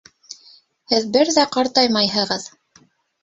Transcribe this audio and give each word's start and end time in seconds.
Һеҙ 0.93 1.03
бер 1.17 1.31
ҙә 1.35 1.45
ҡартаймайһығыҙ. 1.57 2.47